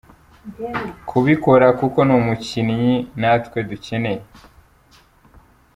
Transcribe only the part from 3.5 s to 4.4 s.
ducyeneye.